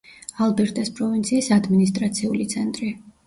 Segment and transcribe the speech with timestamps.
[0.45, 2.93] ალბერტას პროვინციის ადმინისტრაციული ცენტრი.